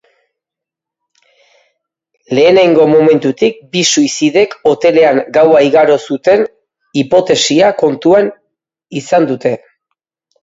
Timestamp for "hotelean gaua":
4.71-5.61